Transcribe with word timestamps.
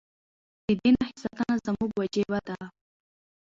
د 0.65 0.67
دې 0.79 0.89
نښې 0.95 1.17
ساتنه 1.23 1.53
زموږ 1.65 1.89
وجیبه 1.99 2.39
ده. 2.47 2.57